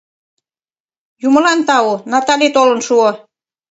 Юмылан 1.27 1.59
тау, 1.67 1.89
Натали 2.11 2.47
толын 2.55 2.79
шуо. 2.87 3.09